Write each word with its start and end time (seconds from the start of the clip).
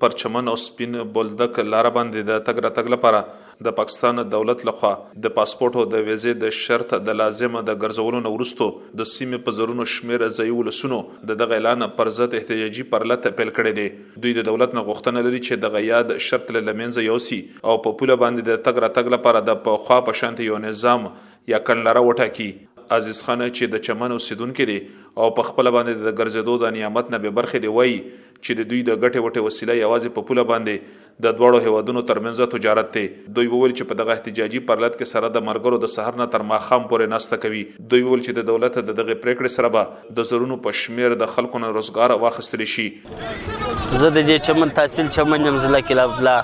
پرچمن 0.00 0.48
او 0.48 0.54
سپین 0.60 0.94
بولدک 1.16 1.58
لار 1.70 1.86
باندې 1.94 2.28
د 2.28 2.38
تګ 2.44 2.62
را 2.66 2.70
تګ 2.76 2.92
لپاره 2.94 3.18
د 3.66 3.74
پاکستان 3.80 4.22
دولت 4.34 4.62
لخوا 4.68 4.92
د 5.26 5.32
پاسپورت 5.38 5.74
او 5.82 5.84
د 5.94 6.02
ویزې 6.06 6.38
د 6.44 6.54
شرط 6.58 6.94
د 7.08 7.18
لازمه 7.20 7.62
د 7.70 7.76
ګرځولو 7.84 8.22
نورستو 8.26 8.68
د 9.00 9.10
سیمې 9.10 9.42
په 9.48 9.56
زرونو 9.58 9.86
شمیر 9.96 10.24
ځای 10.38 10.54
ولسونو 10.60 11.00
د 11.32 11.40
دغه 11.42 11.58
اعلان 11.60 11.86
پر 11.98 12.12
ضد 12.20 12.38
احتجاجي 12.40 12.86
پرلته 12.94 13.34
پیل 13.40 13.52
کړی 13.58 13.78
دی 13.80 13.88
دوی 14.24 14.34
د 14.38 14.48
دولت 14.50 14.78
نه 14.78 14.86
غوښتنه 14.88 15.26
لري 15.28 15.42
چې 15.42 15.64
د 15.66 15.76
غیاد 15.76 16.16
شرط 16.28 16.54
لمنځه 16.58 17.06
یوسي 17.10 17.40
او 17.50 17.76
په 17.86 18.00
پوله 18.00 18.18
باندې 18.24 18.52
د 18.52 18.64
تګ 18.68 18.86
را 18.86 18.92
تګ 19.00 19.16
لپاره 19.18 19.46
د 19.50 19.62
په 19.68 19.84
خوا 19.88 20.00
په 20.08 20.20
شانتي 20.22 20.50
یو 20.50 20.62
نظام 20.68 21.08
یا 21.52 21.58
کڼلره 21.68 22.00
وټاکي 22.08 22.48
عزیز 22.96 23.20
خان 23.26 23.42
چې 23.48 23.70
د 23.72 23.82
چمن 23.86 24.12
اوسیدونکو 24.14 24.64
دي 24.70 24.76
او 25.24 25.26
په 25.36 25.48
خپل 25.48 25.68
باندې 25.74 26.06
د 26.06 26.14
ګرځېدو 26.20 26.54
د 26.62 26.72
نعمت 26.76 27.10
نه 27.14 27.18
به 27.24 27.34
برخه 27.38 27.58
دی 27.64 27.72
وای 27.76 27.90
چې 27.90 28.58
د 28.60 28.68
دوی 28.72 28.80
د 28.88 28.96
ګټه 29.04 29.22
وټه 29.26 29.44
وسیله 29.46 29.74
یوازې 29.80 30.16
په 30.16 30.26
پوله 30.30 30.44
باندې 30.50 31.04
د 31.26 31.36
دواړو 31.40 31.62
هیوادونو 31.68 32.02
ترمنځ 32.10 32.52
تجارت 32.54 32.88
دی 32.96 33.02
دوی 33.38 33.46
وویل 33.52 33.74
چې 33.74 33.90
په 33.90 33.98
دغه 34.00 34.14
احتجاجي 34.18 34.60
پرلط 34.70 34.96
کې 35.00 35.12
سره 35.12 35.30
د 35.36 35.44
مرګرو 35.50 35.82
د 35.84 35.92
سحر 35.94 36.18
نه 36.22 36.26
تر 36.34 36.44
ماخام 36.52 36.88
پورې 36.92 37.14
نسته 37.16 37.42
کوي 37.44 37.62
دوی 37.92 38.02
وویل 38.08 38.24
چې 38.24 38.38
د 38.40 38.48
دولت 38.52 38.78
د 38.78 38.90
دغه 39.02 39.18
پریکړې 39.26 39.54
سره 39.58 39.72
به 39.78 40.16
د 40.20 40.28
زرونو 40.32 40.56
په 40.66 40.78
شمیر 40.82 41.14
د 41.24 41.30
خلکو 41.36 41.60
نه 41.66 41.72
روزګار 41.76 42.24
واخیستل 42.26 42.64
شي 42.74 42.88
زه 43.04 44.10
د 44.16 44.18
دې 44.18 44.50
چمن 44.50 44.74
تحصیل 44.80 45.12
چمن 45.18 45.46
یم 45.50 45.62
ځله 45.62 45.84
کې 45.86 46.42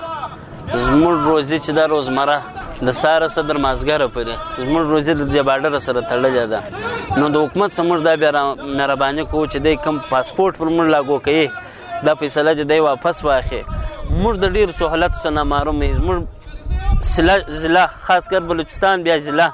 زموږ 0.84 1.27
روزي 1.27 1.59
چې 1.65 1.81
دا 1.81 1.91
روزمره 1.95 2.62
د 2.85 2.89
ساره 3.01 3.27
صدر 3.35 3.57
مازګر 3.65 4.03
پورې 4.15 4.61
زموږ 4.62 4.89
روزي 4.95 5.12
د 5.21 5.45
بارډر 5.48 5.79
سره 5.84 6.01
تړلې 6.09 6.51
ده 6.55 7.21
نو 7.23 7.29
د 7.37 7.45
حکومت 7.45 7.77
سموږ 7.77 8.01
د 8.07 8.17
بیا 8.25 8.33
مهرباني 8.65 9.25
کو 9.34 9.45
چې 9.53 9.59
د 9.67 9.79
کم 9.87 10.01
پاسپورت 10.09 10.59
پر 10.65 10.73
موږ 10.77 10.89
لاګو 10.97 11.17
کړي 11.29 12.05
دا 12.09 12.15
فیصله 12.23 12.55
دې 12.55 12.65
دی 12.73 12.79
واپس 12.89 13.23
واخی 13.28 13.62
موږ 13.70 14.45
د 14.45 14.53
ډیر 14.61 14.75
سہولت 14.83 15.17
سره 15.23 15.45
معلوم 15.53 15.83
موږ 15.87 17.41
ضلع 17.62 17.87
خاص 17.97 18.28
کر 18.34 18.41
بلوچستان 18.50 19.03
بیا 19.06 19.17
ضلع 19.31 19.48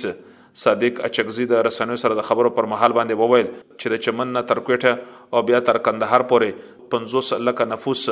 صادق 0.61 0.99
اچکزی 1.09 1.49
د 1.51 1.65
رسنیو 1.69 2.01
سره 2.05 2.17
د 2.19 2.27
خبرو 2.31 2.53
پر 2.59 2.71
مهال 2.75 2.95
باندې 2.99 3.19
وویل 3.19 3.49
چې 3.49 3.93
د 3.95 4.03
چمن 4.07 4.31
نه 4.37 4.47
تر 4.53 4.63
کوټه 4.69 5.35
او 5.37 5.45
بیا 5.51 5.61
تر 5.69 5.81
کندهار 5.89 6.27
پورې 6.31 6.71
500 6.97 7.47
لکه 7.49 7.69
نفوس 7.75 8.09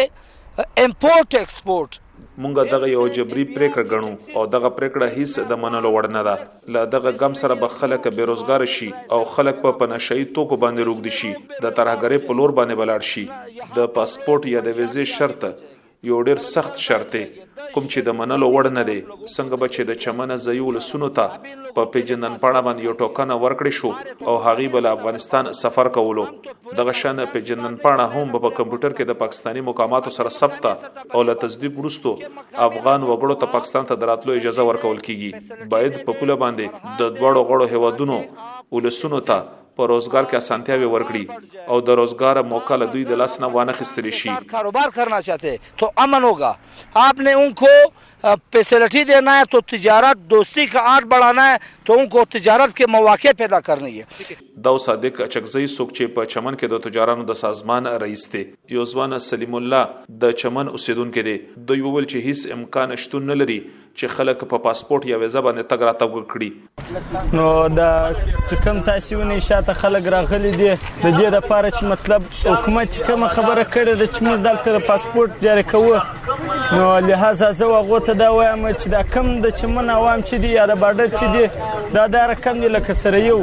امپورٹ 0.87 1.35
ایکسپورٹ 1.43 1.99
مونږ 2.41 2.55
دغه 2.73 2.87
یو 2.89 3.03
جبري 3.17 3.43
پریکړه 3.55 3.85
ګڼو 3.93 4.11
او 4.37 4.43
دغه 4.53 4.69
پریکړه 4.77 5.09
هیڅ 5.17 5.33
د 5.51 5.59
منلو 5.65 5.91
وړ 5.95 6.07
نه 6.17 6.23
ده 6.29 6.37
ل 6.75 6.87
دغه 6.95 7.11
غم 7.21 7.35
سره 7.43 7.55
به 7.63 7.69
خلک 7.79 8.09
بیروزګار 8.19 8.63
شي 8.77 8.89
او 9.15 9.21
خلک 9.35 9.61
په 9.65 9.73
پناشي 9.83 10.25
توکو 10.39 10.57
باندې 10.65 10.83
روګ 10.89 10.99
دي 11.07 11.13
شي 11.19 11.33
د 11.65 11.67
ترهګری 11.81 12.19
په 12.27 12.39
لور 12.39 12.55
باندې 12.59 12.79
بلاړ 12.81 13.11
شي 13.13 13.25
د 13.81 13.93
پاسپورت 13.99 14.47
یا 14.55 14.65
د 14.69 14.79
ویزې 14.81 15.05
شرط 15.17 15.43
یو 16.09 16.21
ډیر 16.27 16.37
سخت 16.45 16.77
شرط 16.87 17.13
دی 17.13 17.23
کوم 17.75 17.85
چې 17.93 18.07
د 18.07 18.15
منلو 18.21 18.47
وړ 18.55 18.69
نه 18.79 18.83
دی 18.87 18.97
څنګه 19.01 19.61
به 19.63 19.69
چې 19.75 19.91
د 19.91 20.01
چمنه 20.05 20.39
زیول 20.47 20.79
سونو 20.87 21.11
ته 21.19 21.27
په 21.77 21.85
پیجنن 21.97 22.39
پاڼه 22.41 22.63
باندې 22.69 22.87
یو 22.89 22.95
ټوکنه 23.03 23.37
ورکړی 23.45 23.73
شو 23.83 23.91
او 24.33 24.35
هغه 24.49 24.73
بل 24.73 24.89
افغانستان 24.95 25.53
سفر 25.61 25.91
کولو 25.99 26.25
دغه 26.81 26.97
شان 27.03 27.25
پیجنن 27.37 27.79
پاڼه 27.87 28.09
هم 28.17 28.35
په 28.39 28.53
کمپیوټر 28.59 28.99
کې 28.99 29.13
د 29.13 29.19
پاکستانی 29.23 29.65
مقاماتو 29.69 30.15
سره 30.19 30.35
ثبت 30.41 30.67
او 30.75 31.25
له 31.31 31.39
تصدیق 31.47 31.79
وروسته 31.81 32.15
افغان 32.41 33.09
وګړو 33.09 33.41
ته 33.47 33.53
پاکستان 33.57 33.91
ته 33.95 34.01
دراتلو 34.05 34.39
اجازه 34.43 34.69
ورکول 34.73 35.03
کیږي 35.09 35.67
باید 35.77 36.01
په 36.05 36.13
پوله 36.23 36.39
باندې 36.45 36.95
د 37.03 37.17
دوړو 37.23 37.51
غړو 37.51 37.75
هیوادونو 37.77 38.23
ولسونو 38.79 39.23
ته 39.33 39.43
په 39.81 39.89
روزګار 39.93 40.27
کې 40.31 40.41
اسانتیاوي 40.45 40.89
ورکړي 40.95 41.73
او 41.75 41.81
د 41.89 42.01
روزګار 42.01 42.41
موقع 42.53 42.79
له 42.85 42.93
دوی 42.95 43.05
د 43.11 43.21
لاس 43.23 43.37
نه 43.45 43.51
وانه 43.57 43.77
خستل 43.81 44.11
شي 44.21 44.35
کاروبار 44.55 44.95
کرنا 45.01 45.21
چاہتے 45.29 45.57
تو 45.83 45.91
امن 46.07 46.25
ہوگا 46.31 46.53
آپ 47.05 47.21
نے 47.29 47.35
ان 47.43 47.53
کو 47.63 47.73
فیسلٹی 48.53 49.03
دینا 49.05 49.33
ہے 49.39 49.45
تو 49.53 49.61
تجارت 49.71 50.19
دوستی 50.33 50.67
کا 50.73 50.81
آرٹ 50.95 51.05
بڑھانا 51.13 51.47
ہے 51.49 51.57
تو 51.87 51.95
ان 51.99 52.07
کو 52.09 52.25
تجارت 52.35 52.75
کے 52.81 52.87
مواقع 52.97 53.29
پیدا 53.39 53.59
کرنی 53.69 53.93
ہے 53.99 54.35
دا 54.67 54.77
صادق 54.85 55.21
چکزئی 55.37 55.67
سوک 55.77 55.91
چې 55.93 56.19
په 56.19 56.31
چمن 56.35 56.59
کې 56.59 56.75
د 56.75 56.83
تجارانو 56.89 57.25
د 57.31 57.39
سازمان 57.43 57.89
رئیس 58.03 58.29
دی 58.33 58.43
یو 58.77 58.85
ځوان 58.93 59.19
سلیم 59.29 59.57
الله 59.61 60.17
د 60.27 60.37
چمن 60.43 60.69
اوسیدونکو 60.75 61.25
دی 61.31 61.35
دوی 61.71 61.81
وویل 61.89 62.09
چې 62.13 62.29
هیڅ 62.31 62.57
امکان 62.59 62.97
شتون 63.07 63.27
نه 63.33 63.39
لري 63.43 63.59
چې 64.01 64.09
خلک 64.17 64.43
په 64.51 64.59
پاسپورت 64.65 65.07
یا 65.09 65.17
ویزه 65.23 65.41
باندې 65.47 65.71
تګ 65.71 65.87
راتګ 65.87 66.13
وکړي 66.17 67.37
نو 67.39 67.47
دا 67.79 67.89
چې 68.19 68.61
کوم 68.67 68.79
تاسیونه 68.87 69.35
شاته 69.49 69.75
خلک 69.81 70.07
راغلي 70.15 70.53
دي 70.61 70.69
د 70.69 70.79
دې 70.85 71.35
لپاره 71.35 71.71
چې 71.71 71.91
مطلب 71.93 72.29
حکومت 72.39 72.93
چې 72.95 73.01
کوم 73.09 73.27
خبره 73.35 73.67
کړې 73.75 73.99
ده 74.01 74.07
چې 74.13 74.25
موږ 74.27 74.39
دلته 74.47 74.87
پاسپورت 74.87 75.43
جاری 75.47 75.67
کوو 75.73 76.01
نو 76.81 76.87
لهدا 77.09 77.53
زه 77.59 77.69
هغه 77.75 77.99
ته 78.07 78.19
دا 78.23 78.31
وایم 78.39 78.65
چې 78.73 78.89
دا 78.97 79.03
کم 79.17 79.29
د 79.47 79.55
چمن 79.63 79.91
عوام 79.97 80.25
چې 80.29 80.35
دی 80.47 80.53
یا 80.55 80.67
د 80.73 80.81
بارډر 80.85 81.21
چې 81.21 81.37
دی 81.37 81.93
دا 81.99 82.07
دا 82.17 82.27
رقم 82.33 82.65
لکه 82.79 82.99
سره 83.03 83.23
یو 83.27 83.39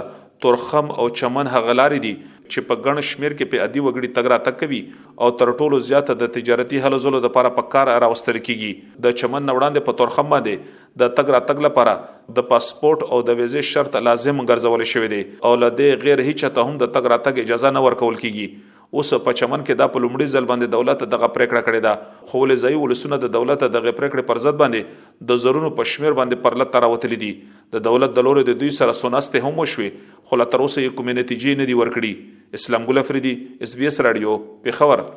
تورخم 0.44 0.92
او 1.04 1.08
چمن 1.22 1.50
هغلارې 1.54 2.04
دي 2.04 2.12
چې 2.54 2.68
په 2.68 2.82
ګڼ 2.86 3.02
شمیر 3.08 3.34
کې 3.40 3.50
په 3.54 3.66
ادي 3.68 3.82
وګړي 3.88 4.10
تګ 4.18 4.30
را 4.34 4.38
تک 4.46 4.56
کوي 4.62 4.78
او 5.26 5.30
تر 5.42 5.52
ټولو 5.62 5.80
زیاته 5.88 6.16
د 6.22 6.32
تجارتي 6.38 6.82
هلو 6.86 7.00
زلو 7.06 7.22
لپاره 7.26 7.52
په 7.58 7.66
کار 7.74 7.92
راوستل 8.06 8.40
کیږي 8.40 9.02
د 9.08 9.18
چمن 9.22 9.46
نوړاندې 9.50 9.86
په 9.90 9.98
تورخم 10.02 10.32
باندې 10.34 10.80
د 11.04 11.14
تګ 11.20 11.36
را 11.38 11.42
تک 11.52 11.62
لپاره 11.68 11.96
د 12.40 12.48
پاسپورت 12.54 13.06
او 13.10 13.20
د 13.30 13.40
ویزې 13.42 13.72
شرط 13.74 14.00
لازم 14.10 14.42
ګرځول 14.52 14.88
شوی 14.96 15.12
دی 15.16 15.22
او 15.24 15.54
لدې 15.60 16.08
غیر 16.08 16.26
هیڅ 16.30 16.54
ته 16.58 16.68
هم 16.70 16.82
د 16.84 16.94
تګ 16.98 17.16
را 17.16 17.22
تک 17.30 17.44
اجازه 17.46 17.76
نه 17.78 17.86
ورکول 17.90 18.20
کیږي 18.26 18.79
اوس 18.98 19.12
په 19.26 19.32
چمن 19.40 19.64
کې 19.66 19.76
دا 19.80 19.86
په 19.96 20.02
لومړي 20.04 20.26
ځل 20.36 20.46
باندې 20.52 20.72
دولت 20.76 21.02
دغه 21.12 21.28
پریکړه 21.34 21.62
کړې 21.66 21.82
ده 21.86 22.30
خو 22.32 22.42
له 22.52 22.56
ځای 22.62 22.78
ولسونه 22.84 23.20
د 23.24 23.32
دولت 23.36 23.66
دغه 23.76 23.94
پریکړه 24.00 24.24
پر 24.32 24.42
ضد 24.46 24.58
باندې 24.62 25.28
د 25.34 25.42
زرونو 25.46 25.72
پښمیر 25.82 26.18
باندې 26.22 26.42
پرلط 26.48 26.74
تر 26.78 26.88
وتلی 26.96 27.20
دي 27.28 27.32
د 27.78 27.84
دولت 27.92 28.16
د 28.20 28.26
لوري 28.30 28.46
د 28.52 28.60
دوی 28.66 28.74
سره 28.82 29.00
سوناسته 29.04 29.46
هم 29.48 29.62
وشوي 29.66 29.90
خو 30.32 30.44
لا 30.44 30.50
تر 30.56 30.66
اوسه 30.68 30.78
یې 30.84 30.96
کومې 31.00 31.22
نتیجې 31.24 31.64
نه 31.64 31.70
دي 31.72 31.80
ورکړي 31.82 32.62
اسلام 32.62 32.90
ګل 32.94 33.04
افریدي 33.04 33.36
اس 33.68 33.80
بي 33.84 33.92
اس 33.94 34.04
رادیو 34.10 34.40
په 34.68 34.80
خبر 34.82 35.12